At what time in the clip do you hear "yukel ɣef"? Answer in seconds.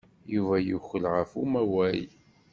0.67-1.31